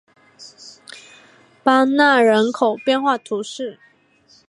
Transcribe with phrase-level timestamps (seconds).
[1.63, 3.79] 邦讷人口变化图示